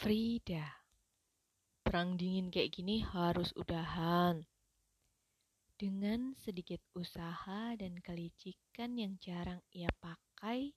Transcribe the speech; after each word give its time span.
Frida, 0.00 0.64
perang 1.84 2.16
dingin 2.16 2.48
kayak 2.48 2.72
gini 2.72 3.04
harus 3.04 3.52
udahan. 3.52 4.40
Dengan 5.76 6.32
sedikit 6.40 6.80
usaha 6.96 7.76
dan 7.76 8.00
kelicikan 8.00 8.96
yang 8.96 9.20
jarang 9.20 9.60
ia 9.76 9.92
pakai, 10.00 10.72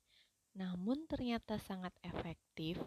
namun 0.60 1.08
ternyata 1.08 1.56
sangat 1.56 1.96
efektif, 2.04 2.84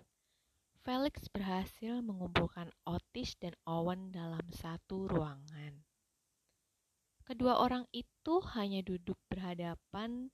Felix 0.84 1.24
berhasil 1.32 2.04
mengumpulkan 2.04 2.68
Otis 2.84 3.32
dan 3.40 3.56
Owen 3.64 4.12
dalam 4.12 4.44
satu 4.52 5.08
ruangan. 5.08 5.88
Kedua 7.24 7.64
orang 7.64 7.88
itu 7.96 8.44
hanya 8.52 8.84
duduk 8.84 9.16
berhadapan 9.32 10.28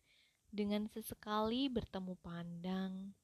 dengan 0.50 0.91
sesekali 0.91 1.71
bertemu 1.71 2.19
pandang, 2.27 3.14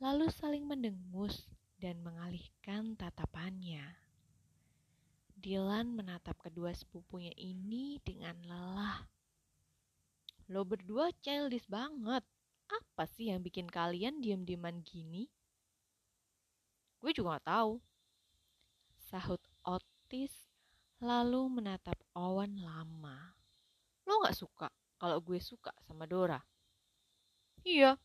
lalu 0.00 0.32
saling 0.32 0.64
mendengus 0.64 1.44
dan 1.78 2.00
mengalihkan 2.00 2.94
tatapannya. 2.94 3.84
Dylan 5.34 5.92
menatap 5.92 6.40
kedua 6.40 6.72
sepupunya 6.72 7.34
ini 7.36 8.00
dengan 8.00 8.38
lelah. 8.48 9.04
Lo 10.48 10.64
berdua 10.64 11.12
childish 11.20 11.68
banget. 11.68 12.24
Apa 12.64 13.04
sih 13.04 13.28
yang 13.28 13.44
bikin 13.44 13.68
kalian 13.68 14.24
diam-diaman 14.24 14.80
gini? 14.80 15.28
Gue 16.96 17.12
juga 17.12 17.36
gak 17.36 17.48
tahu. 17.52 17.72
Sahut 18.96 19.42
Otis 19.68 20.32
lalu 21.04 21.60
menatap 21.60 22.00
Owen 22.16 22.64
lama. 22.64 23.36
Lo 24.08 24.24
gak 24.24 24.36
suka 24.36 24.68
kalau 24.96 25.20
gue 25.20 25.36
suka 25.36 25.76
sama 25.84 26.08
Dora? 26.08 26.40
Iya, 27.64 28.00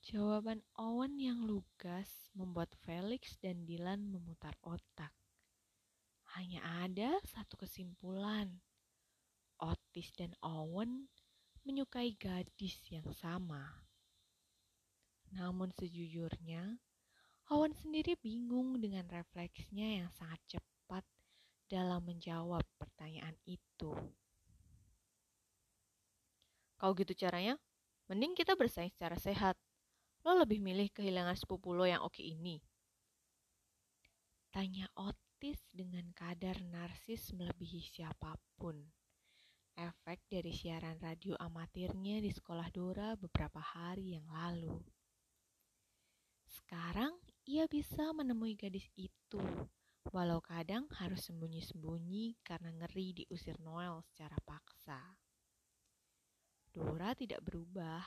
Jawaban 0.00 0.64
Owen 0.80 1.20
yang 1.20 1.44
lugas 1.44 2.08
membuat 2.32 2.72
Felix 2.80 3.36
dan 3.36 3.68
Dylan 3.68 4.08
memutar 4.08 4.56
otak. 4.64 5.12
Hanya 6.40 6.64
ada 6.80 7.20
satu 7.28 7.60
kesimpulan. 7.60 8.64
Otis 9.60 10.08
dan 10.16 10.32
Owen 10.40 11.04
menyukai 11.68 12.16
gadis 12.16 12.80
yang 12.88 13.04
sama. 13.12 13.84
Namun 15.36 15.68
sejujurnya, 15.76 16.80
Owen 17.52 17.76
sendiri 17.76 18.16
bingung 18.16 18.80
dengan 18.80 19.04
refleksnya 19.12 20.00
yang 20.00 20.08
sangat 20.16 20.40
cepat 20.56 21.04
dalam 21.68 22.08
menjawab 22.08 22.64
pertanyaan 22.80 23.36
itu. 23.44 23.92
Kalau 26.80 26.96
gitu 26.96 27.12
caranya, 27.12 27.60
mending 28.08 28.32
kita 28.32 28.56
bersaing 28.56 28.88
secara 28.96 29.20
sehat 29.20 29.60
lo 30.24 30.36
lebih 30.36 30.60
milih 30.60 30.92
kehilangan 30.92 31.36
sepupu 31.36 31.72
lo 31.72 31.88
yang 31.88 32.04
oke 32.04 32.20
ini? 32.20 32.60
Tanya 34.50 34.90
Otis 34.98 35.62
dengan 35.70 36.10
kadar 36.12 36.58
narsis 36.66 37.32
melebihi 37.32 37.80
siapa 37.80 38.36
pun. 38.58 38.76
Efek 39.80 40.20
dari 40.28 40.52
siaran 40.52 41.00
radio 41.00 41.38
amatirnya 41.40 42.20
di 42.20 42.28
sekolah 42.28 42.68
Dora 42.68 43.16
beberapa 43.16 43.62
hari 43.62 44.18
yang 44.18 44.28
lalu. 44.28 44.76
Sekarang 46.44 47.16
ia 47.48 47.64
bisa 47.70 48.12
menemui 48.12 48.58
gadis 48.58 48.90
itu, 48.98 49.40
walau 50.12 50.42
kadang 50.44 50.84
harus 50.98 51.30
sembunyi-sembunyi 51.30 52.42
karena 52.44 52.74
ngeri 52.74 53.24
diusir 53.24 53.56
Noel 53.62 54.04
secara 54.04 54.36
paksa. 54.44 55.00
Dora 56.68 57.14
tidak 57.14 57.40
berubah, 57.46 58.02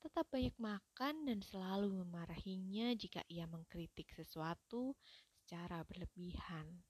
tetap 0.00 0.24
banyak 0.32 0.56
makan 0.56 1.28
dan 1.28 1.38
selalu 1.44 2.00
memarahinya 2.00 2.96
jika 2.96 3.20
ia 3.28 3.44
mengkritik 3.44 4.08
sesuatu 4.16 4.96
secara 5.36 5.84
berlebihan. 5.84 6.80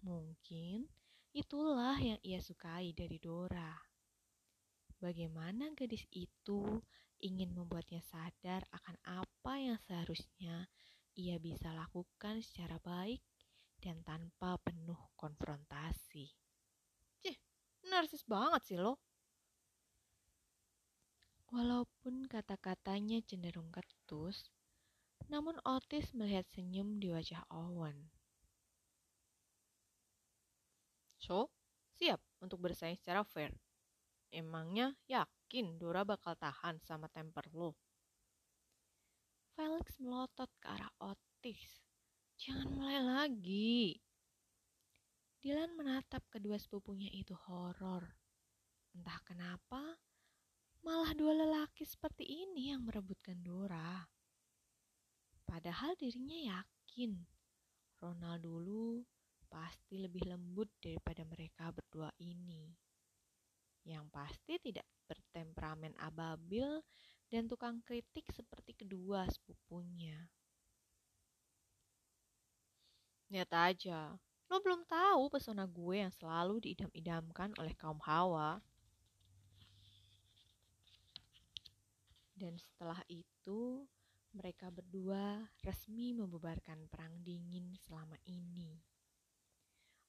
Mungkin 0.00 0.88
itulah 1.36 2.00
yang 2.00 2.18
ia 2.24 2.40
sukai 2.40 2.96
dari 2.96 3.20
Dora. 3.20 3.76
Bagaimana 4.96 5.70
gadis 5.76 6.08
itu 6.10 6.80
ingin 7.22 7.54
membuatnya 7.54 8.02
sadar 8.02 8.66
akan 8.72 8.96
apa 9.06 9.54
yang 9.60 9.78
seharusnya 9.78 10.66
ia 11.14 11.36
bisa 11.36 11.70
lakukan 11.76 12.40
secara 12.40 12.80
baik 12.80 13.20
dan 13.82 14.00
tanpa 14.02 14.56
penuh 14.62 14.98
konfrontasi. 15.18 16.32
Cih, 17.20 17.36
narsis 17.90 18.24
banget 18.24 18.62
sih 18.64 18.78
lo. 18.78 19.11
Walaupun 21.52 22.24
kata-katanya 22.32 23.20
cenderung 23.28 23.68
ketus, 23.68 24.48
namun 25.28 25.60
Otis 25.68 26.16
melihat 26.16 26.48
senyum 26.48 26.96
di 26.96 27.12
wajah 27.12 27.44
Owen. 27.52 28.08
So, 31.20 31.52
siap 32.00 32.24
untuk 32.40 32.64
bersaing 32.64 32.96
secara 32.96 33.20
fair. 33.20 33.52
Emangnya 34.32 34.96
yakin 35.04 35.76
Dora 35.76 36.08
bakal 36.08 36.40
tahan 36.40 36.80
sama 36.80 37.12
temper 37.12 37.44
lo? 37.52 37.76
Felix 39.52 40.00
melotot 40.00 40.48
ke 40.56 40.66
arah 40.72 40.88
Otis. 41.04 41.84
Jangan 42.40 42.68
mulai 42.72 42.98
lagi. 43.04 44.00
Dylan 45.44 45.76
menatap 45.76 46.24
kedua 46.32 46.56
sepupunya 46.56 47.12
itu 47.12 47.36
horor. 47.36 48.08
Entah 48.96 49.20
kenapa, 49.28 50.00
Malah 50.82 51.14
dua 51.14 51.30
lelaki 51.30 51.86
seperti 51.86 52.26
ini 52.26 52.74
yang 52.74 52.82
merebutkan 52.82 53.38
Dora. 53.38 54.02
Padahal 55.46 55.94
dirinya 55.94 56.58
yakin 56.58 57.22
Ronald 58.02 58.42
dulu 58.42 59.06
pasti 59.46 60.02
lebih 60.02 60.26
lembut 60.26 60.66
daripada 60.82 61.22
mereka 61.22 61.70
berdua 61.70 62.10
ini. 62.18 62.74
Yang 63.86 64.10
pasti 64.10 64.58
tidak 64.58 64.82
bertemperamen 65.06 65.94
ababil 66.02 66.82
dan 67.30 67.46
tukang 67.46 67.78
kritik 67.86 68.26
seperti 68.34 68.74
kedua 68.74 69.30
sepupunya. 69.30 70.18
Lihat 73.30 73.54
aja, 73.54 74.18
lo 74.50 74.56
belum 74.58 74.82
tahu 74.90 75.30
pesona 75.30 75.64
gue 75.70 75.96
yang 76.02 76.12
selalu 76.12 76.58
diidam-idamkan 76.58 77.54
oleh 77.62 77.72
kaum 77.78 78.02
hawa. 78.02 78.58
Dan 82.42 82.58
setelah 82.58 82.98
itu, 83.06 83.86
mereka 84.34 84.66
berdua 84.74 85.46
resmi 85.62 86.10
membubarkan 86.10 86.90
perang 86.90 87.22
dingin 87.22 87.78
selama 87.78 88.18
ini. 88.26 88.82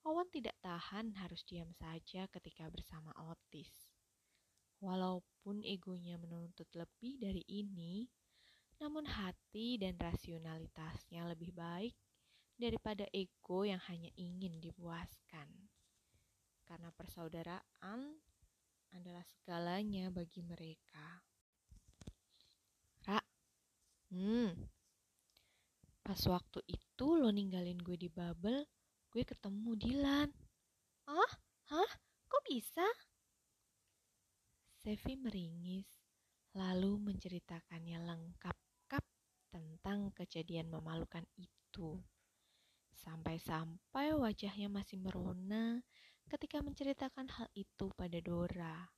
Owen 0.10 0.26
tidak 0.34 0.58
tahan 0.66 1.14
harus 1.22 1.46
diam 1.46 1.70
saja 1.78 2.26
ketika 2.34 2.66
bersama 2.74 3.14
Otis. 3.30 3.70
Walaupun 4.82 5.62
egonya 5.62 6.18
menuntut 6.18 6.66
lebih 6.74 7.22
dari 7.22 7.46
ini, 7.46 8.10
namun 8.82 9.06
hati 9.06 9.78
dan 9.78 9.94
rasionalitasnya 10.02 11.30
lebih 11.30 11.54
baik 11.54 11.94
daripada 12.58 13.06
ego 13.14 13.62
yang 13.62 13.80
hanya 13.94 14.10
ingin 14.18 14.58
dipuaskan. 14.58 15.70
Karena 16.66 16.90
persaudaraan 16.98 18.18
adalah 18.90 19.22
segalanya 19.22 20.10
bagi 20.10 20.42
mereka. 20.42 21.22
Hmm. 24.14 24.54
Pas 26.06 26.22
waktu 26.30 26.62
itu 26.70 27.08
lo 27.18 27.34
ninggalin 27.34 27.82
gue 27.82 27.98
di 27.98 28.14
bubble, 28.14 28.70
gue 29.10 29.24
ketemu 29.26 29.74
Dilan. 29.74 30.30
Ah? 31.10 31.34
Hah? 31.74 31.92
Kok 32.30 32.44
bisa? 32.46 32.86
Sevi 34.86 35.18
meringis, 35.18 35.90
lalu 36.54 37.02
menceritakannya 37.02 38.06
lengkap-kap 38.06 39.02
tentang 39.50 40.14
kejadian 40.14 40.70
memalukan 40.70 41.26
itu. 41.34 41.98
Sampai-sampai 42.94 44.14
wajahnya 44.14 44.70
masih 44.70 45.02
merona 45.02 45.82
ketika 46.30 46.62
menceritakan 46.62 47.34
hal 47.34 47.50
itu 47.58 47.90
pada 47.98 48.22
Dora. 48.22 48.94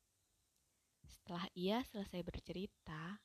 Setelah 1.07 1.47
ia 1.55 1.79
selesai 1.87 2.19
bercerita, 2.19 3.23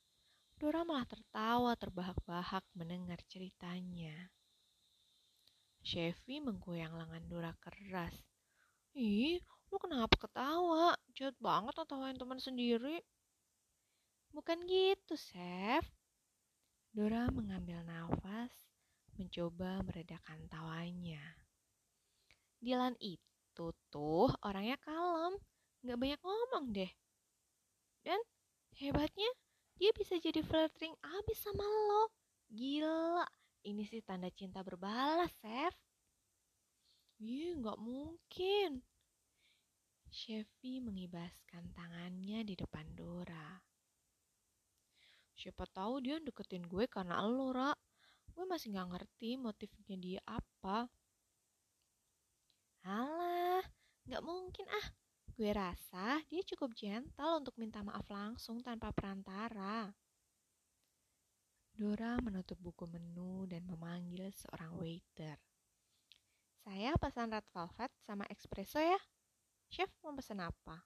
Dora 0.61 0.85
malah 0.85 1.09
tertawa 1.09 1.73
terbahak-bahak 1.73 2.61
mendengar 2.77 3.17
ceritanya. 3.33 4.29
Chevy 5.81 6.37
menggoyang 6.45 7.01
lengan 7.01 7.25
Dora 7.33 7.57
keras. 7.65 8.13
Ih, 8.93 9.41
lu 9.73 9.81
kenapa 9.81 10.21
ketawa? 10.21 10.93
Jahat 11.17 11.33
banget 11.41 11.73
ngetawain 11.81 12.21
teman 12.21 12.37
sendiri. 12.37 13.01
Bukan 14.37 14.61
gitu, 14.69 15.17
Chef. 15.17 15.89
Dora 16.93 17.33
mengambil 17.33 17.81
nafas, 17.81 18.53
mencoba 19.17 19.81
meredakan 19.81 20.45
tawanya. 20.53 21.25
Dilan 22.61 23.01
itu 23.01 23.73
tuh 23.89 24.29
orangnya 24.45 24.77
kalem, 24.85 25.41
gak 25.89 25.97
banyak 25.97 26.21
ngomong 26.21 26.77
deh. 26.77 26.93
Dan 28.05 28.21
hebatnya 28.77 29.33
dia 29.81 29.97
bisa 29.97 30.21
jadi 30.21 30.45
flirting 30.45 30.93
abis 31.01 31.41
sama 31.41 31.65
lo. 31.65 32.13
Gila, 32.53 33.25
ini 33.65 33.81
sih 33.89 34.05
tanda 34.05 34.29
cinta 34.29 34.61
berbalas, 34.61 35.33
Chef. 35.41 35.73
Ih, 37.25 37.57
nggak 37.57 37.81
mungkin. 37.81 38.85
Chevy 40.13 40.85
mengibaskan 40.85 41.73
tangannya 41.73 42.45
di 42.45 42.59
depan 42.61 42.85
Dora. 42.93 43.57
Siapa 45.33 45.65
tahu 45.73 46.05
dia 46.05 46.21
deketin 46.21 46.69
gue 46.69 46.85
karena 46.85 47.25
lo, 47.25 47.49
Ra. 47.49 47.73
Gue 48.37 48.45
masih 48.45 48.77
nggak 48.77 48.89
ngerti 48.93 49.41
motifnya 49.41 49.97
dia 49.97 50.21
apa. 50.29 50.85
Alah, 52.85 53.65
nggak 54.05 54.23
mungkin 54.27 54.67
ah. 54.69 54.87
Gue 55.41 55.57
rasa 55.57 56.21
dia 56.29 56.45
cukup 56.45 56.77
gentle 56.77 57.41
untuk 57.41 57.57
minta 57.57 57.81
maaf 57.81 58.05
langsung 58.13 58.61
tanpa 58.61 58.93
perantara. 58.93 59.89
Dora 61.73 62.21
menutup 62.21 62.61
buku 62.61 62.85
menu 62.85 63.49
dan 63.49 63.65
memanggil 63.65 64.29
seorang 64.37 64.77
waiter. 64.77 65.41
Saya 66.61 66.93
pesan 67.01 67.33
red 67.33 67.49
velvet 67.57 67.89
sama 68.05 68.29
espresso 68.29 68.85
ya. 68.85 69.01
Chef 69.73 69.89
mau 70.05 70.13
pesan 70.13 70.45
apa? 70.45 70.85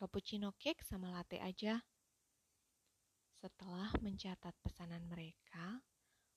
Cappuccino 0.00 0.56
cake 0.56 0.80
sama 0.80 1.12
latte 1.12 1.36
aja. 1.36 1.76
Setelah 3.36 3.92
mencatat 4.00 4.56
pesanan 4.64 5.04
mereka, 5.04 5.84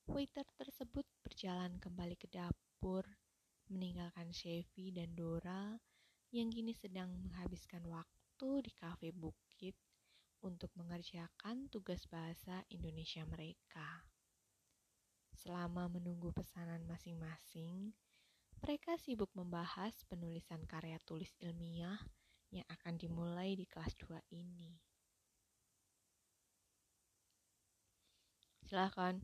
waiter 0.04 0.44
tersebut 0.60 1.08
berjalan 1.24 1.80
kembali 1.80 2.20
ke 2.20 2.28
dapur, 2.28 3.08
meninggalkan 3.72 4.28
Chevy 4.28 4.92
dan 4.92 5.16
Dora 5.16 5.80
yang 6.30 6.46
kini 6.46 6.70
sedang 6.70 7.10
menghabiskan 7.26 7.82
waktu 7.90 8.50
di 8.62 8.70
kafe 8.78 9.10
bukit 9.10 9.74
untuk 10.46 10.70
mengerjakan 10.78 11.66
tugas 11.74 12.06
bahasa 12.06 12.62
Indonesia 12.70 13.26
mereka. 13.26 14.06
Selama 15.34 15.90
menunggu 15.90 16.30
pesanan 16.30 16.86
masing-masing, 16.86 17.90
mereka 18.62 18.94
sibuk 19.00 19.32
membahas 19.34 19.92
penulisan 20.06 20.62
karya 20.70 21.02
tulis 21.02 21.34
ilmiah 21.42 21.98
yang 22.54 22.66
akan 22.78 22.94
dimulai 22.94 23.58
di 23.58 23.66
kelas 23.66 23.96
2 23.98 24.14
ini. 24.30 24.78
Silahkan. 28.70 29.18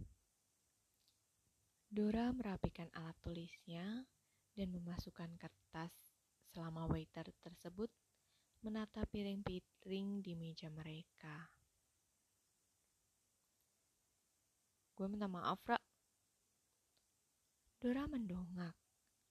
Dora 1.87 2.35
merapikan 2.35 2.91
alat 2.99 3.15
tulisnya 3.23 4.11
dan 4.59 4.69
memasukkan 4.75 5.39
kertas 5.39 6.16
selama 6.51 6.87
waiter 6.91 7.27
tersebut 7.43 7.91
menata 8.63 9.07
piring-piring 9.07 10.23
di 10.25 10.33
meja 10.35 10.67
mereka. 10.73 11.47
Gue 14.97 15.07
minta 15.13 15.29
maaf, 15.29 15.61
Ra. 15.69 15.77
Dora 17.77 18.09
mendongak, 18.09 18.73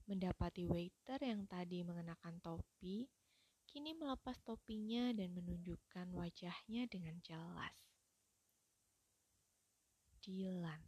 mendapati 0.05 0.61
waiter 0.61 1.17
yang 1.19 1.49
tadi 1.49 1.81
mengenakan 1.81 2.37
topi, 2.37 3.09
kini 3.65 3.97
melepas 3.97 4.37
topinya 4.45 5.09
dan 5.17 5.33
menunjukkan 5.33 6.13
wajahnya 6.13 6.85
dengan 6.85 7.17
jelas. 7.25 7.75
Dilan. 10.21 10.81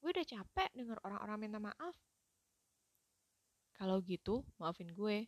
Gue 0.00 0.12
udah 0.12 0.28
capek 0.28 0.70
denger 0.76 1.00
orang-orang 1.04 1.38
minta 1.40 1.60
maaf. 1.60 1.96
Kalau 3.80 3.96
gitu, 4.04 4.44
maafin 4.60 4.92
gue. 4.92 5.24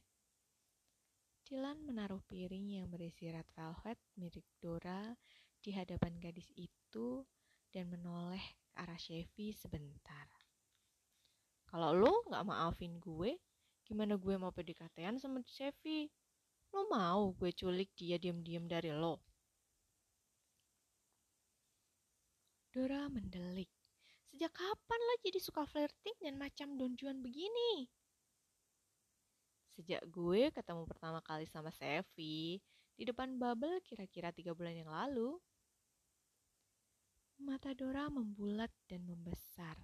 Dilan 1.48 1.88
menaruh 1.88 2.20
piring 2.28 2.84
yang 2.84 2.86
berisi 2.92 3.32
red 3.32 3.48
velvet 3.56 3.96
milik 4.20 4.44
Dora 4.60 5.16
di 5.56 5.72
hadapan 5.72 6.20
gadis 6.20 6.52
itu 6.52 7.24
dan 7.72 7.88
menoleh 7.88 8.44
ke 8.68 8.76
arah 8.76 9.00
Chevy 9.00 9.56
sebentar. 9.56 10.28
Kalau 11.64 11.96
lo 11.96 12.28
nggak 12.28 12.44
maafin 12.44 13.00
gue, 13.00 13.40
gimana 13.88 14.20
gue 14.20 14.36
mau 14.36 14.52
pedikatean 14.52 15.16
sama 15.16 15.40
Chevy? 15.48 16.12
Lo 16.76 16.84
mau 16.92 17.32
gue 17.32 17.56
culik 17.56 17.96
dia 17.96 18.20
diam-diam 18.20 18.68
dari 18.68 18.92
lo? 18.92 19.24
Dora 22.68 23.08
mendelik. 23.08 23.72
Sejak 24.28 24.52
kapan 24.52 25.00
lo 25.00 25.14
jadi 25.24 25.40
suka 25.40 25.64
flirting 25.64 26.20
dan 26.20 26.36
macam 26.36 26.76
donjuan 26.76 27.24
begini? 27.24 27.88
Sejak 29.72 30.04
gue 30.08 30.52
ketemu 30.52 30.84
pertama 30.84 31.24
kali 31.24 31.48
sama 31.48 31.72
Sevi 31.72 32.60
di 32.92 33.02
depan 33.08 33.40
bubble 33.40 33.80
kira-kira 33.80 34.28
tiga 34.30 34.52
bulan 34.52 34.76
yang 34.76 34.92
lalu. 34.92 35.40
Mata 37.42 37.74
Dora 37.74 38.06
membulat 38.06 38.70
dan 38.86 39.02
membesar, 39.02 39.74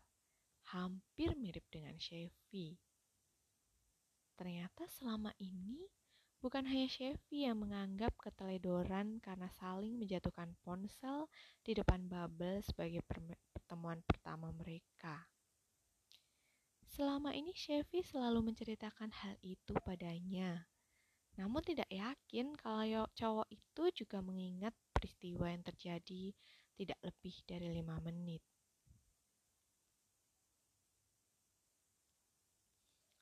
hampir 0.70 1.34
mirip 1.34 1.66
dengan 1.72 1.98
Chevy. 1.98 2.78
Ternyata 4.38 4.86
selama 4.86 5.34
ini 5.42 5.90
Bukan 6.38 6.70
hanya 6.70 6.86
Chevy 6.86 7.50
yang 7.50 7.58
menganggap 7.58 8.14
keteledoran 8.14 9.18
karena 9.18 9.50
saling 9.58 9.98
menjatuhkan 9.98 10.54
ponsel 10.62 11.26
di 11.66 11.74
depan 11.74 12.06
Bubble 12.06 12.62
sebagai 12.62 13.02
pertemuan 13.58 13.98
pertama 14.06 14.54
mereka. 14.54 15.26
Selama 16.88 17.36
ini 17.36 17.52
Chevy 17.52 18.00
selalu 18.00 18.48
menceritakan 18.48 19.12
hal 19.12 19.36
itu 19.44 19.76
padanya. 19.84 20.64
Namun 21.36 21.62
tidak 21.62 21.86
yakin 21.92 22.56
kalau 22.56 23.06
cowok 23.14 23.46
itu 23.52 23.84
juga 24.02 24.18
mengingat 24.24 24.74
peristiwa 24.96 25.46
yang 25.52 25.62
terjadi 25.62 26.34
tidak 26.74 26.98
lebih 27.04 27.34
dari 27.46 27.68
lima 27.70 28.00
menit. 28.02 28.42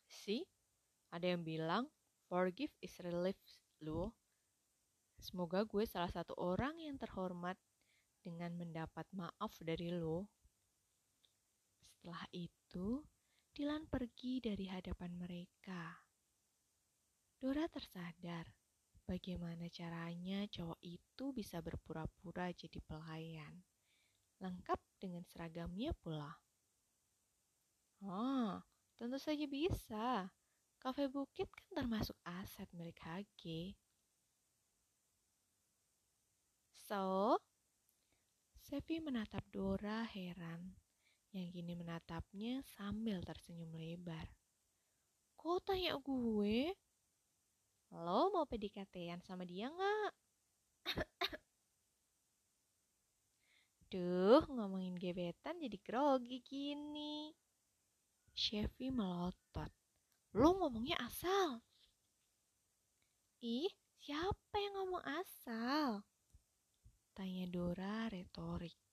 Si, 0.08 0.46
ada 1.12 1.26
yang 1.28 1.44
bilang 1.44 1.90
Forgive 2.26 2.72
is 2.82 2.96
relief 3.02 3.38
lo. 3.84 4.16
Semoga 5.20 5.62
gue 5.69 5.84
salah 5.84 6.10
satu 6.10 6.34
orang 6.38 6.78
yang 6.80 6.98
terhormat 6.98 7.54
dengan 8.24 8.54
mendapat 8.58 9.06
maaf 9.14 9.52
dari 9.62 9.94
lo. 9.94 10.26
Setelah 11.86 12.26
itu, 12.34 13.06
Dilan 13.56 13.88
pergi 13.88 14.37
dari 14.44 14.69
hadapan 14.69 15.17
mereka. 15.17 15.97
Dora 17.41 17.64
tersadar 17.73 18.44
bagaimana 19.08 19.73
caranya 19.73 20.44
cowok 20.44 20.76
itu 20.85 21.32
bisa 21.32 21.64
berpura-pura 21.64 22.53
jadi 22.53 22.76
pelayan, 22.85 23.64
lengkap 24.44 24.77
dengan 25.01 25.25
seragamnya 25.25 25.96
pula. 25.96 26.36
Ah, 28.05 28.60
tentu 28.93 29.17
saja 29.17 29.48
bisa. 29.48 30.29
Kafe 30.77 31.08
Bukit 31.08 31.48
kan 31.48 31.81
termasuk 31.81 32.20
aset 32.29 32.69
milik 32.77 33.01
HG. 33.01 33.72
So, 36.77 37.41
Sevi 38.60 39.01
menatap 39.01 39.48
Dora 39.48 40.05
heran, 40.05 40.77
yang 41.32 41.48
kini 41.50 41.74
menatapnya 41.74 42.62
sambil 42.76 43.22
tersenyum 43.24 43.72
lebar. 43.74 44.28
Kok 45.34 45.62
tanya 45.66 45.98
gue? 45.98 46.74
Lo 47.94 48.30
mau 48.34 48.46
pedikatean 48.46 49.22
sama 49.22 49.46
dia 49.46 49.70
nggak? 49.70 50.12
Duh, 53.90 54.42
ngomongin 54.50 54.98
gebetan 54.98 55.62
jadi 55.62 55.78
grogi 55.80 56.42
gini. 56.42 57.30
Chevy 58.36 58.92
melotot. 58.92 59.70
Lo 60.36 60.52
ngomongnya 60.60 61.00
asal. 61.00 61.62
Ih, 63.40 63.70
siapa 64.02 64.56
yang 64.58 64.74
ngomong 64.82 65.04
asal? 65.06 66.04
Tanya 67.16 67.48
Dora 67.48 68.10
retorik. 68.12 68.85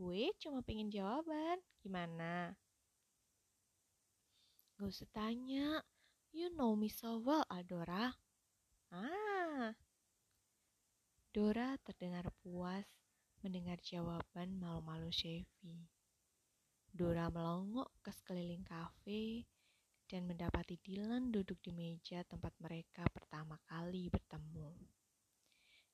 Gue 0.00 0.32
cuma 0.40 0.64
pengen 0.64 0.88
jawaban. 0.88 1.60
Gimana? 1.84 2.56
Gak 4.80 4.88
usah 4.88 5.04
tanya. 5.12 5.84
You 6.32 6.48
know 6.56 6.72
me 6.72 6.88
so 6.88 7.20
well, 7.20 7.44
Adora. 7.52 8.16
Ah. 8.88 9.76
Dora 11.36 11.76
terdengar 11.84 12.32
puas 12.40 12.88
mendengar 13.44 13.76
jawaban 13.84 14.56
malu-malu 14.56 15.12
Chevy. 15.12 15.84
Dora 16.88 17.28
melongok 17.28 17.92
ke 18.00 18.08
sekeliling 18.08 18.64
kafe 18.64 19.44
dan 20.08 20.24
mendapati 20.24 20.80
Dylan 20.80 21.28
duduk 21.28 21.60
di 21.60 21.76
meja 21.76 22.24
tempat 22.24 22.56
mereka 22.56 23.04
pertama 23.12 23.60
kali 23.68 24.08
bertemu. 24.08 24.72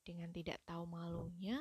Dengan 0.07 0.31
tidak 0.31 0.63
tahu 0.63 0.87
malunya, 0.87 1.59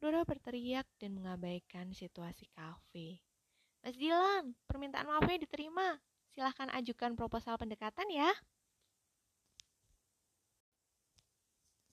Dora 0.00 0.24
berteriak 0.24 0.88
dan 0.96 1.12
mengabaikan 1.12 1.92
situasi 1.92 2.48
kafe. 2.56 3.20
Mas 3.84 4.00
Dylan, 4.00 4.56
permintaan 4.64 5.04
maafnya 5.04 5.44
diterima. 5.44 6.00
Silahkan 6.32 6.72
ajukan 6.72 7.20
proposal 7.20 7.60
pendekatan 7.60 8.08
ya. 8.08 8.32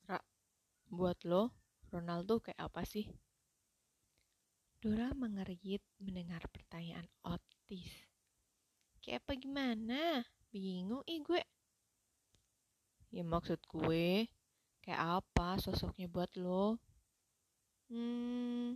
Ra, 0.07 0.23
buat 0.87 1.19
lo, 1.27 1.51
Ronaldo 1.91 2.39
kayak 2.39 2.71
apa 2.71 2.87
sih? 2.87 3.11
Dora 4.79 5.11
mengerit 5.11 5.83
mendengar 5.99 6.47
pertanyaan 6.47 7.11
Otis. 7.27 7.91
Kayak 9.03 9.27
apa 9.27 9.33
gimana? 9.35 10.23
Bingung 10.47 11.03
ih 11.03 11.19
gue. 11.27 11.43
Ya 13.11 13.27
maksud 13.27 13.59
gue, 13.67 14.31
kayak 14.79 15.19
apa 15.19 15.59
sosoknya 15.59 16.07
buat 16.07 16.31
lo? 16.39 16.79
Hmm, 17.87 18.75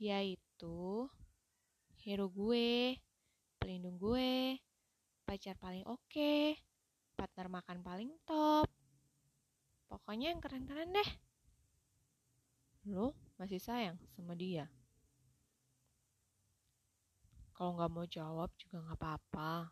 dia 0.00 0.24
itu 0.24 1.04
hero 2.00 2.32
gue, 2.32 2.96
pelindung 3.60 4.00
gue, 4.00 4.56
pacar 5.28 5.60
paling 5.60 5.84
oke, 5.84 6.56
partner 7.12 7.52
makan 7.52 7.84
paling 7.84 8.08
top. 8.24 8.64
Pokoknya 9.92 10.32
yang 10.32 10.40
keren-keren 10.40 10.96
deh. 10.96 11.10
Lo 12.88 13.12
masih 13.36 13.60
sayang 13.60 14.00
sama 14.16 14.32
dia? 14.32 14.72
Kalau 17.52 17.76
nggak 17.76 17.92
mau 17.92 18.08
jawab 18.08 18.48
juga 18.56 18.80
nggak 18.88 18.98
apa-apa. 19.04 19.68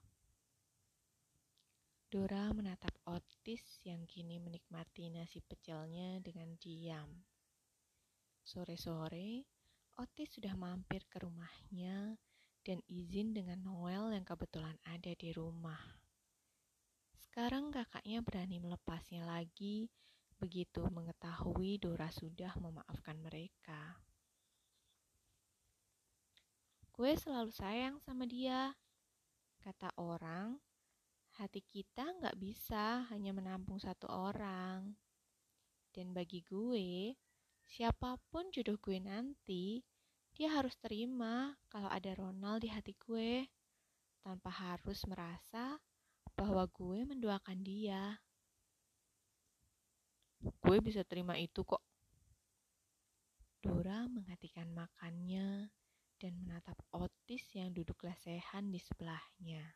Dora 2.13 2.53
menatap 2.53 2.93
Otis 3.09 3.81
yang 3.89 4.05
kini 4.05 4.37
menikmati 4.37 5.09
nasi 5.09 5.41
pecelnya 5.41 6.21
dengan 6.21 6.53
diam. 6.61 7.36
Sore-sore, 8.47 9.43
Otis 9.99 10.39
sudah 10.39 10.55
mampir 10.55 11.03
ke 11.11 11.19
rumahnya 11.19 12.15
dan 12.63 12.79
izin 12.87 13.35
dengan 13.35 13.59
Noel 13.59 14.15
yang 14.15 14.23
kebetulan 14.23 14.79
ada 14.87 15.11
di 15.19 15.35
rumah. 15.35 15.83
Sekarang 17.19 17.75
kakaknya 17.75 18.23
berani 18.23 18.63
melepasnya 18.63 19.27
lagi 19.27 19.91
begitu 20.39 20.87
mengetahui 20.87 21.83
Dora 21.83 22.07
sudah 22.15 22.55
memaafkan 22.63 23.19
mereka. 23.19 23.99
Gue 26.95 27.19
selalu 27.19 27.51
sayang 27.51 27.99
sama 27.99 28.31
dia. 28.31 28.79
Kata 29.59 29.91
orang, 29.99 30.55
hati 31.35 31.67
kita 31.67 32.15
nggak 32.23 32.39
bisa 32.39 33.11
hanya 33.11 33.35
menampung 33.35 33.83
satu 33.83 34.07
orang. 34.07 34.95
Dan 35.91 36.15
bagi 36.15 36.47
gue, 36.47 37.19
siapa 37.67 38.17
pun 38.31 38.49
jodoh 38.55 38.79
gue 38.79 39.03
nanti, 39.03 39.83
dia 40.33 40.49
harus 40.55 40.79
terima 40.79 41.59
kalau 41.67 41.91
ada 41.91 42.15
Ronald 42.15 42.63
di 42.63 42.71
hati 42.71 42.95
gue, 42.97 43.47
tanpa 44.23 44.51
harus 44.51 45.03
merasa 45.07 45.79
bahwa 46.35 46.67
gue 46.71 47.03
mendoakan 47.03 47.59
dia. 47.63 48.23
Gue 50.63 50.79
bisa 50.79 51.03
terima 51.03 51.35
itu 51.41 51.65
kok. 51.67 51.83
Dora 53.59 54.07
menghatikan 54.07 54.71
makannya 54.71 55.73
dan 56.21 56.33
menatap 56.39 56.77
Otis 56.95 57.51
yang 57.57 57.75
duduk 57.75 58.05
lesehan 58.05 58.71
di 58.71 58.79
sebelahnya. 58.79 59.75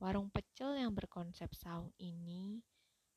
Warung 0.00 0.32
pecel 0.32 0.80
yang 0.80 0.96
berkonsep 0.96 1.52
saung 1.52 1.92
ini 2.00 2.64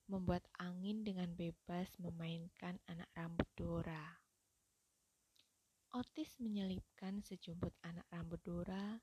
membuat 0.08 0.44
angin 0.60 1.08
dengan 1.08 1.32
bebas 1.32 1.88
memainkan 2.00 2.76
anak 2.92 3.08
rambut 3.16 3.48
Dora. 3.56 4.20
Otis 5.94 6.42
menyelipkan 6.42 7.22
sejumput 7.22 7.72
anak 7.86 8.10
rambut 8.10 8.42
Dora 8.42 8.98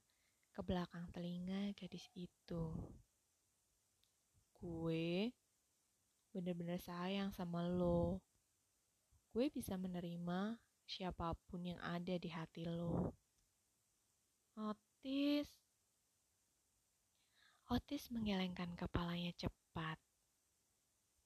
ke 0.51 0.61
belakang 0.67 1.07
telinga 1.15 1.71
gadis 1.79 2.11
itu. 2.19 2.75
Gue 4.59 5.31
bener-bener 6.35 6.83
sayang 6.83 7.31
sama 7.31 7.63
lo. 7.65 8.19
Gue 9.31 9.47
bisa 9.55 9.79
menerima 9.79 10.59
siapa 10.83 11.39
pun 11.47 11.63
yang 11.63 11.79
ada 11.79 12.19
di 12.19 12.27
hati 12.27 12.67
lo. 12.67 13.15
Otis. 14.59 15.47
Otis 17.71 18.11
menggelengkan 18.11 18.75
kepalanya 18.75 19.31
cepat. 19.39 20.10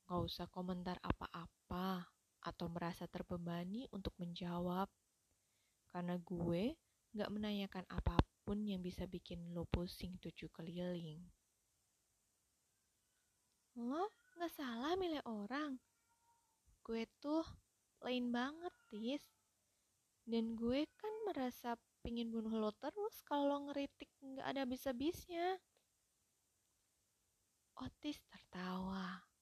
Gak 0.04 0.20
usah 0.20 0.46
komentar 0.52 1.00
apa-apa 1.00 2.04
atau 2.44 2.66
merasa 2.68 3.08
terbebani 3.08 3.88
untuk 3.88 4.12
menjawab. 4.20 4.88
Karena 5.88 6.20
gue 6.20 6.76
gak 7.16 7.30
menanyakan 7.32 7.88
apa 7.88 8.20
pun 8.44 8.61
yang 8.68 8.84
bisa 8.84 9.08
bikin 9.08 9.56
lo 9.56 9.64
pusing 9.64 10.20
tujuh 10.20 10.52
keliling. 10.52 11.25
Lo 13.80 14.12
gak 14.37 14.52
salah 14.52 14.92
milih 14.94 15.25
orang. 15.25 15.80
Gue 16.84 17.08
tuh 17.16 17.42
lain 18.04 18.28
banget, 18.28 18.75
Tis. 18.92 19.25
Dan 20.28 20.52
gue 20.52 20.84
kan 21.00 21.14
merasa 21.25 21.80
pingin 22.04 22.28
bunuh 22.28 22.52
lo 22.52 22.73
terus 22.76 23.25
kalau 23.25 23.49
lo 23.49 23.58
ngeritik 23.73 24.12
nggak 24.20 24.44
ada 24.44 24.68
habis-habisnya. 24.68 25.56
Otis 27.80 28.20
tertawa. 28.28 29.34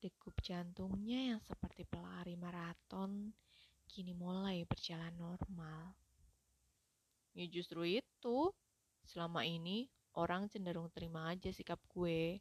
Degup 0.00 0.32
jantungnya 0.40 1.36
yang 1.36 1.40
seperti 1.44 1.84
pelari 1.84 2.32
maraton 2.32 3.36
kini 3.84 4.16
mulai 4.16 4.64
berjalan 4.64 5.12
normal. 5.20 5.92
Ya 7.36 7.44
justru 7.44 7.84
itu, 7.84 8.38
selama 9.04 9.44
ini 9.44 9.92
orang 10.16 10.48
cenderung 10.48 10.88
terima 10.88 11.28
aja 11.28 11.52
sikap 11.52 11.76
gue 11.92 12.40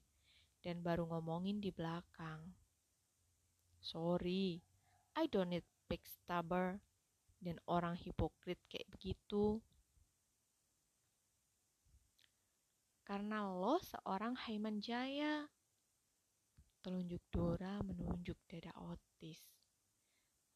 dan 0.63 0.80
baru 0.80 1.04
ngomongin 1.12 1.60
di 1.60 1.75
belakang. 1.75 2.48
Sorry, 3.84 4.63
I 5.20 5.28
don't 5.28 5.51
need 5.51 5.68
backstabber 5.92 6.80
dan 7.44 7.60
orang 7.68 8.00
hipokrit 8.00 8.60
kayak 8.72 8.88
begitu. 8.88 9.60
Karena 13.04 13.42
lo 13.51 13.82
seorang 13.82 14.38
Haiman 14.48 14.80
Jaya. 14.80 15.50
Telunjuk 16.79 17.24
Dora 17.31 17.79
menunjuk 17.83 18.39
dada 18.48 18.71
Otis. 18.79 19.39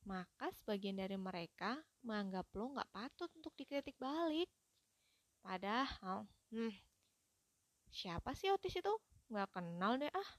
Maka 0.04 0.52
sebagian 0.52 1.00
dari 1.00 1.16
mereka 1.16 1.80
menganggap 2.04 2.48
lo 2.56 2.76
gak 2.76 2.92
patut 2.92 3.30
untuk 3.40 3.56
dikritik 3.56 3.96
balik. 4.00 4.52
Padahal, 5.44 6.28
hmm, 6.52 6.72
siapa 7.92 8.36
sih 8.36 8.52
Otis 8.52 8.80
itu? 8.80 8.94
Gak 9.32 9.52
kenal 9.52 10.00
deh 10.00 10.12
ah. 10.12 10.30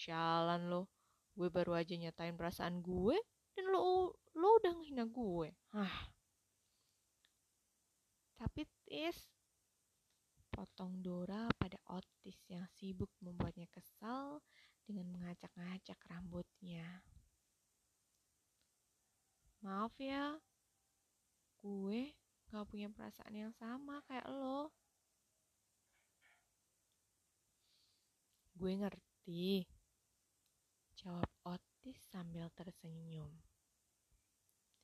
Jalan 0.00 0.68
lo, 0.68 0.88
gue 1.34 1.48
baru 1.50 1.74
aja 1.74 1.98
nyatain 1.98 2.38
perasaan 2.38 2.78
gue 2.78 3.18
dan 3.54 3.70
lo 3.70 4.14
lo 4.34 4.48
udah 4.58 4.72
ngehina 4.74 5.06
gue 5.06 5.48
ah 5.74 6.10
tapi 8.38 8.66
Tis 8.86 9.33
potong 10.54 11.02
Dora 11.02 11.50
pada 11.58 11.74
Otis 11.90 12.38
yang 12.46 12.62
sibuk 12.78 13.10
membuatnya 13.18 13.66
kesal 13.74 14.38
dengan 14.86 15.10
mengacak-ngacak 15.10 15.98
rambutnya 16.06 17.02
maaf 19.66 19.90
ya 19.98 20.38
gue 21.58 22.14
gak 22.54 22.68
punya 22.70 22.86
perasaan 22.94 23.34
yang 23.34 23.52
sama 23.58 23.98
kayak 24.06 24.30
lo 24.30 24.70
gue 28.54 28.72
ngerti 28.78 29.66
jawab 30.94 31.26
Otis 31.42 31.98
sambil 32.14 32.46
tersenyum 32.54 33.34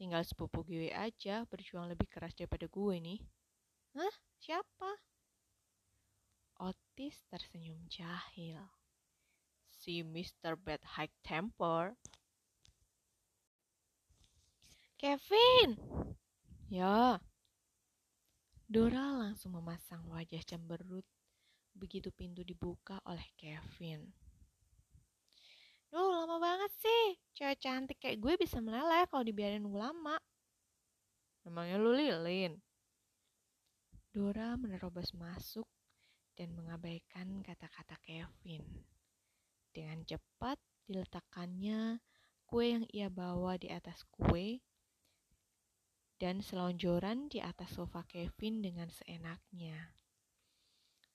Tinggal 0.00 0.24
sepupu 0.24 0.64
gue 0.64 0.88
aja 0.96 1.44
berjuang 1.44 1.92
lebih 1.92 2.08
keras 2.08 2.32
daripada 2.32 2.64
gue 2.72 2.96
nih. 3.04 3.20
Hah? 3.92 4.14
Siapa? 4.40 5.09
Otis 6.90 7.22
tersenyum 7.30 7.86
jahil. 7.86 8.58
Si 9.70 10.02
Mr. 10.02 10.58
Bad 10.58 10.82
High 10.98 11.14
Temper. 11.22 11.94
Kevin! 14.98 15.78
Ya. 16.66 17.22
Dora 18.66 19.14
langsung 19.22 19.54
memasang 19.54 20.02
wajah 20.10 20.42
cemberut 20.42 21.06
begitu 21.78 22.10
pintu 22.10 22.42
dibuka 22.42 22.98
oleh 23.06 23.30
Kevin. 23.38 24.10
Duh, 25.94 26.10
lama 26.10 26.42
banget 26.42 26.74
sih. 26.74 27.06
Cewek 27.38 27.62
cantik 27.62 28.02
kayak 28.02 28.18
gue 28.18 28.34
bisa 28.34 28.58
meleleh 28.58 29.06
kalau 29.06 29.22
dibiarin 29.22 29.62
nunggu 29.62 29.78
lama. 29.78 30.18
Emangnya 31.46 31.78
lu 31.78 31.94
lilin? 31.94 32.58
Dora 34.10 34.58
menerobos 34.58 35.14
masuk 35.14 35.70
dan 36.40 36.56
mengabaikan 36.56 37.44
kata-kata 37.44 38.00
Kevin. 38.00 38.64
Dengan 39.76 40.00
cepat 40.08 40.56
diletakkannya 40.88 42.00
kue 42.48 42.72
yang 42.72 42.88
ia 42.96 43.12
bawa 43.12 43.60
di 43.60 43.68
atas 43.68 44.08
kue 44.08 44.64
dan 46.16 46.40
selonjoran 46.40 47.28
di 47.28 47.44
atas 47.44 47.76
sofa 47.76 48.08
Kevin 48.08 48.64
dengan 48.64 48.88
seenaknya. 48.88 49.92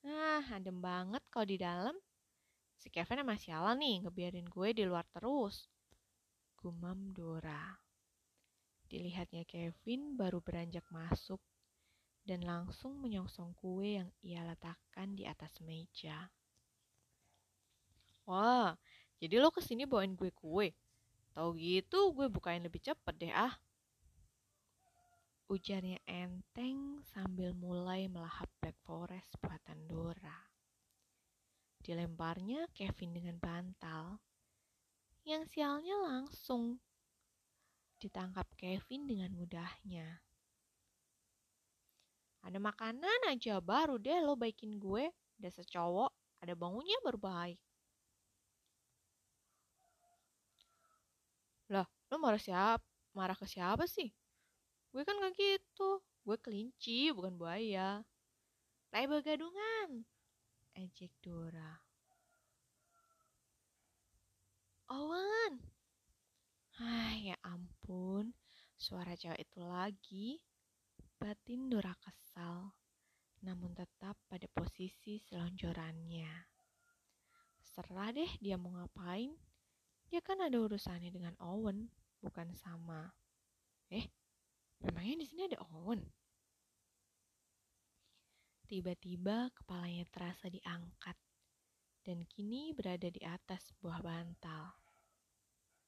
Ah, 0.05 0.46
adem 0.53 0.77
banget 0.77 1.25
kalau 1.34 1.50
di 1.50 1.58
dalam. 1.58 1.98
Si 2.77 2.94
Kevin 2.94 3.25
emang 3.25 3.41
sialan 3.41 3.82
nih, 3.82 4.05
ngebiarin 4.05 4.46
gue 4.46 4.77
di 4.77 4.86
luar 4.86 5.10
terus. 5.10 5.65
gumam 6.62 7.13
Dora. 7.13 7.77
Dilihatnya 8.86 9.41
Kevin 9.50 10.13
baru 10.13 10.38
beranjak 10.41 10.86
masuk 10.94 11.41
dan 12.25 12.41
langsung 12.41 12.98
menyongsong 12.98 13.53
kue 13.62 14.01
yang 14.01 14.10
ia 14.25 14.41
letakkan 14.41 15.13
di 15.13 15.29
atas 15.29 15.53
meja. 15.62 16.34
Wah, 18.25 18.74
jadi 19.22 19.38
lo 19.38 19.53
ke 19.53 19.62
sini 19.62 19.86
bawain 19.86 20.17
gue 20.17 20.34
kue? 20.34 20.74
Tahu 21.38 21.53
gitu 21.62 22.10
gue 22.17 22.25
bukain 22.25 22.65
lebih 22.65 22.82
cepet 22.82 23.15
deh 23.22 23.29
ah. 23.29 23.53
Ujarnya 25.46 26.01
enteng 26.10 27.05
sambil 27.13 27.53
mulai 27.53 28.10
melahap 28.10 28.50
Black 28.58 28.82
Forest 28.82 29.38
buatan 29.38 29.86
Dora. 29.86 30.50
Dilemparnya 31.86 32.65
Kevin 32.74 33.13
dengan 33.13 33.38
bantal. 33.38 34.17
Yang 35.22 35.53
sialnya 35.53 35.94
langsung 36.01 36.82
ditangkap 38.01 38.50
Kevin 38.58 39.05
dengan 39.05 39.38
mudahnya. 39.38 40.25
Ada 42.46 42.62
makanan 42.62 43.20
aja 43.25 43.58
baru 43.58 43.98
deh 43.98 44.22
lo 44.22 44.38
baikin 44.38 44.78
gue. 44.78 45.10
Dasar 45.42 45.66
cowok, 45.66 46.14
ada 46.46 46.54
bangunnya 46.54 46.96
baru 47.02 47.18
baik. 47.18 47.60
Lah, 51.74 51.90
lo 52.14 52.16
marah 52.22 52.38
siapa? 52.38 52.86
Marah 53.18 53.34
ke 53.34 53.50
siapa 53.50 53.90
sih? 53.90 54.14
Gue 54.94 55.02
kan 55.02 55.18
gak 55.18 55.34
gitu. 55.34 56.06
Gue 56.22 56.38
kelinci, 56.38 57.10
bukan 57.10 57.34
buaya. 57.34 58.06
Lai 58.94 59.10
begadungan. 59.10 60.06
Ejek 60.78 61.12
Dora. 61.25 61.82
Owen. 64.94 65.54
Ah, 66.78 67.18
ya 67.18 67.36
ampun. 67.42 68.36
Suara 68.78 69.18
cewek 69.18 69.42
itu 69.42 69.60
lagi. 69.66 70.38
Batin 71.15 71.72
Dora 71.72 71.95
kesal, 71.95 72.75
namun 73.39 73.72
tetap 73.72 74.19
pada 74.27 74.45
posisi 74.51 75.15
selonjorannya. 75.24 76.31
Serah 77.63 78.12
deh 78.12 78.31
dia 78.43 78.60
mau 78.60 78.75
ngapain. 78.75 79.31
Dia 80.12 80.22
kan 80.22 80.43
ada 80.43 80.55
urusannya 80.60 81.10
dengan 81.10 81.34
Owen, 81.41 81.88
bukan 82.19 82.51
sama. 82.53 83.10
Eh, 83.89 84.05
memangnya 84.84 85.24
di 85.24 85.25
sini 85.25 85.41
ada 85.50 85.63
Owen? 85.72 86.03
Tiba-tiba 88.65 89.53
kepalanya 89.53 90.05
terasa 90.10 90.50
diangkat 90.50 91.17
dan 92.05 92.22
kini 92.29 92.74
berada 92.74 93.10
di 93.10 93.22
atas 93.25 93.74
sebuah 93.74 94.01
bantal. 94.01 94.77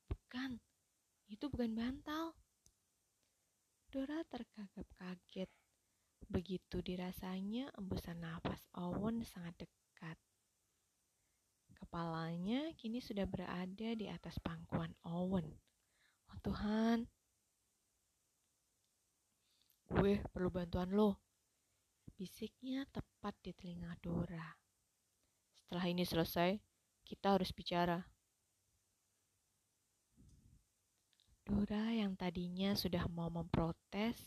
Bukan, 0.08 0.58
itu 1.30 1.46
bukan 1.52 1.74
bantal. 1.78 2.34
Dora 3.88 4.20
terkagap 4.28 4.84
kaget. 5.00 5.48
Begitu 6.28 6.84
dirasanya 6.84 7.72
embusan 7.80 8.20
nafas 8.20 8.60
Owen 8.76 9.24
sangat 9.24 9.64
dekat. 9.64 10.20
Kepalanya 11.72 12.76
kini 12.76 13.00
sudah 13.00 13.24
berada 13.24 13.96
di 13.96 14.12
atas 14.12 14.36
pangkuan 14.44 14.92
Owen. 15.08 15.48
Oh 16.28 16.40
Tuhan, 16.44 17.08
gue 19.88 20.20
perlu 20.36 20.50
bantuan 20.52 20.92
lo. 20.92 21.24
Bisiknya 22.12 22.84
tepat 22.92 23.40
di 23.40 23.56
telinga 23.56 23.96
Dora. 24.04 24.52
Setelah 25.56 25.86
ini 25.88 26.04
selesai, 26.04 26.60
kita 27.08 27.40
harus 27.40 27.56
bicara. 27.56 28.04
Dora 31.48 31.96
yang 31.96 32.20
tadinya 32.20 32.76
sudah 32.76 33.08
mau 33.08 33.32
memprotes, 33.32 34.20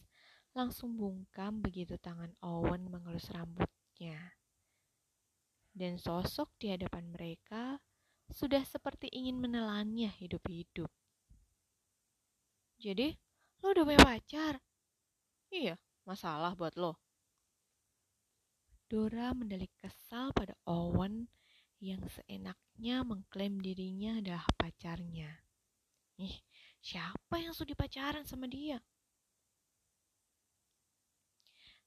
langsung 0.57 0.97
bungkam 0.97 1.61
begitu 1.61 2.01
tangan 2.01 2.33
Owen 2.40 2.88
mengelus 2.88 3.29
rambutnya. 3.29 4.16
Dan 5.68 6.01
sosok 6.01 6.49
di 6.57 6.73
hadapan 6.73 7.12
mereka 7.12 7.77
sudah 8.33 8.64
seperti 8.64 9.12
ingin 9.12 9.37
menelannya 9.37 10.09
hidup-hidup. 10.16 10.88
Jadi, 12.81 13.12
lo 13.61 13.77
udah 13.77 13.85
punya 13.85 14.01
pacar? 14.01 14.55
Iya, 15.53 15.77
masalah 16.09 16.57
buat 16.57 16.73
lo. 16.81 16.97
Dora 18.88 19.37
mendelik 19.37 19.77
kesal 19.77 20.33
pada 20.33 20.57
Owen 20.64 21.29
yang 21.85 22.01
seenaknya 22.09 23.05
mengklaim 23.05 23.61
dirinya 23.61 24.25
adalah 24.25 24.49
pacarnya. 24.57 25.44
Ih, 26.16 26.40
Siapa 26.81 27.37
yang 27.37 27.53
sudah 27.53 27.77
pacaran 27.77 28.25
sama 28.25 28.49
dia? 28.49 28.81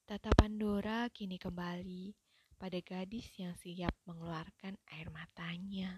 Tatapan 0.05 0.53
Dora 0.61 1.09
kini 1.09 1.41
kembali 1.41 2.13
pada 2.61 2.77
gadis 2.77 3.25
yang 3.41 3.57
siap 3.57 3.97
mengeluarkan 4.05 4.77
air 4.93 5.09
matanya. 5.09 5.97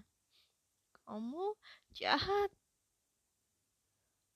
Kamu 1.04 1.52
jahat. 1.92 2.48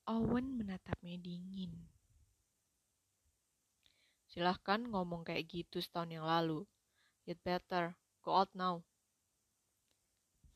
Owen 0.05 0.61
menatapnya 0.61 1.17
dingin. 1.17 1.73
Silahkan 4.29 4.85
ngomong 4.85 5.25
kayak 5.25 5.49
gitu 5.49 5.81
setahun 5.81 6.13
yang 6.13 6.27
lalu. 6.29 6.69
You'd 7.25 7.41
better 7.41 7.97
go 8.21 8.45
out 8.45 8.53
now. 8.53 8.85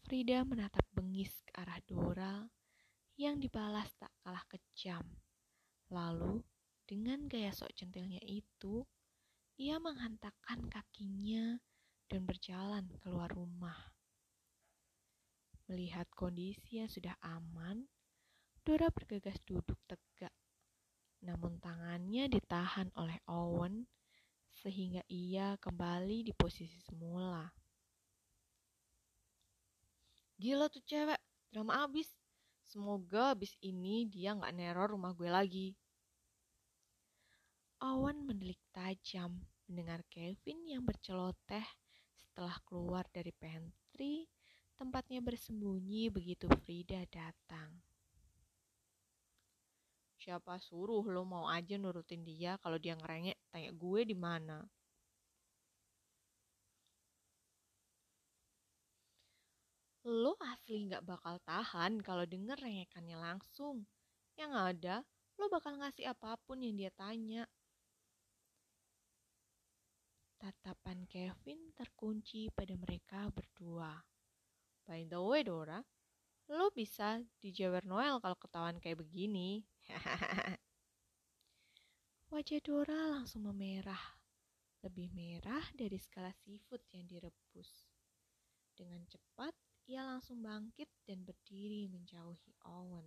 Frida 0.05 0.45
menatap 0.45 0.85
bengis 0.93 1.33
ke 1.49 1.51
arah 1.57 1.81
Dora 1.89 2.54
yang 3.15 3.39
dibalas 3.39 3.87
tak 3.99 4.11
kalah 4.23 4.43
kejam. 4.51 5.03
Lalu, 5.91 6.43
dengan 6.85 7.31
gaya 7.31 7.55
sok 7.55 7.71
centilnya 7.73 8.21
itu, 8.27 8.83
ia 9.55 9.79
menghantakkan 9.79 10.67
kakinya 10.67 11.63
dan 12.11 12.27
berjalan 12.27 12.91
keluar 13.01 13.31
rumah. 13.31 13.95
Melihat 15.71 16.11
kondisi 16.13 16.83
yang 16.83 16.91
sudah 16.91 17.15
aman, 17.23 17.87
Dora 18.65 18.89
bergegas 18.89 19.37
duduk 19.45 19.77
tegak. 19.85 20.33
Namun 21.25 21.61
tangannya 21.61 22.29
ditahan 22.29 22.89
oleh 22.97 23.21
Owen 23.29 23.85
sehingga 24.55 25.05
ia 25.09 25.57
kembali 25.61 26.25
di 26.25 26.33
posisi 26.33 26.81
semula. 26.85 27.45
Gila 30.41 30.67
tuh 30.73 30.85
cewek, 30.85 31.21
drama 31.53 31.85
abis. 31.85 32.24
Semoga 32.65 33.37
abis 33.37 33.55
ini 33.61 34.09
dia 34.09 34.33
nggak 34.33 34.55
neror 34.57 34.97
rumah 34.97 35.13
gue 35.13 35.29
lagi. 35.29 35.69
Awan 37.85 38.25
mendelik 38.25 38.61
tajam 38.73 39.45
mendengar 39.69 40.01
Kevin 40.09 40.65
yang 40.65 40.83
berceloteh 40.85 41.65
setelah 42.17 42.57
keluar 42.65 43.05
dari 43.13 43.33
pantry 43.37 44.25
tempatnya 44.75 45.23
bersembunyi 45.23 46.11
begitu 46.11 46.51
Frida 46.65 47.05
datang. 47.09 47.79
Siapa 50.19 50.57
suruh 50.57 51.05
lo 51.05 51.29
mau 51.29 51.45
aja 51.53 51.77
nurutin 51.77 52.25
dia 52.25 52.57
kalau 52.57 52.81
dia 52.81 52.97
ngerengek 52.97 53.37
tanya 53.53 53.71
gue 53.77 54.01
di 54.09 54.17
mana? 54.17 54.65
Lo 60.05 60.37
asli 60.45 60.85
nggak 60.85 61.01
bakal 61.09 61.41
tahan 61.49 62.05
kalau 62.05 62.29
denger 62.29 62.61
rengekannya 62.61 63.17
langsung. 63.17 63.89
Yang 64.37 64.53
ada, 64.53 64.97
lo 65.41 65.49
bakal 65.49 65.81
ngasih 65.81 66.13
apa 66.13 66.37
pun 66.45 66.61
yang 66.61 66.77
dia 66.77 66.93
tanya. 66.93 67.49
Tatapan 70.37 71.09
Kevin 71.09 71.73
terkunci 71.73 72.53
pada 72.53 72.77
mereka 72.77 73.33
berdua. 73.33 73.97
By 74.85 75.09
the 75.09 75.17
way, 75.25 75.41
Dora, 75.41 75.81
lo 76.53 76.69
bisa 76.69 77.25
dijewer 77.41 77.81
Noel 77.89 78.21
kalau 78.21 78.37
ketahuan 78.37 78.77
kayak 78.77 79.01
begini. 79.01 79.65
Wajah 82.29 82.61
Dora 82.61 83.09
langsung 83.09 83.49
memerah, 83.49 84.21
lebih 84.85 85.09
merah 85.17 85.65
dari 85.73 85.97
skala 85.97 86.37
seafood 86.45 86.85
yang 86.93 87.09
direbus. 87.09 87.89
Dengan 88.77 89.01
cepat, 89.09 89.64
ia 89.85 90.01
langsung 90.01 90.41
bangkit 90.41 90.89
dan 91.05 91.21
berdiri 91.29 91.93
menjauhi 91.93 92.57
Owen. 92.65 93.05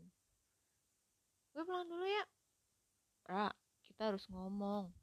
Gue 1.54 1.66
pulang 1.66 1.90
dulu 1.90 2.06
ya. 2.06 2.26
Ra, 3.26 3.50
kita 3.82 4.14
harus 4.14 4.30
ngomong. 4.30 4.94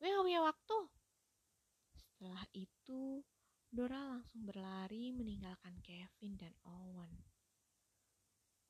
Gue 0.00 0.08
gak 0.08 0.24
punya 0.24 0.40
waktu. 0.40 0.76
Setelah 1.92 2.44
itu, 2.56 3.20
Dora 3.68 4.16
langsung 4.16 4.40
berlari 4.48 5.12
meninggalkan 5.12 5.76
Kevin 5.84 6.40
dan 6.40 6.56
Owen. 6.64 7.12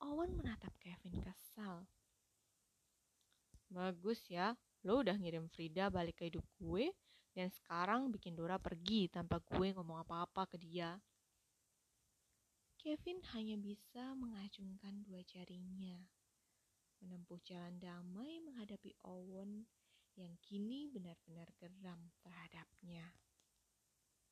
Owen 0.03 0.35
menatap 0.35 0.75
Kevin 0.83 1.23
kesal. 1.23 1.87
Bagus 3.71 4.27
ya, 4.27 4.59
lo 4.83 4.99
udah 4.99 5.15
ngirim 5.15 5.47
Frida 5.47 5.87
balik 5.87 6.19
ke 6.19 6.27
hidup 6.27 6.43
gue 6.59 6.91
dan 7.37 7.53
sekarang 7.53 8.09
bikin 8.09 8.33
Dora 8.33 8.57
pergi 8.57 9.05
tanpa 9.13 9.37
gue 9.37 9.69
ngomong 9.69 10.01
apa-apa 10.01 10.49
ke 10.49 10.57
dia. 10.57 10.97
Kevin 12.81 13.21
hanya 13.37 13.53
bisa 13.61 14.17
mengacungkan 14.17 15.05
dua 15.05 15.21
jarinya, 15.21 16.01
menempuh 16.97 17.37
jalan 17.45 17.77
damai 17.77 18.41
menghadapi 18.41 18.89
Owen 19.05 19.69
yang 20.17 20.33
kini 20.41 20.89
benar-benar 20.89 21.45
geram 21.61 22.09
terhadapnya. 22.25 23.13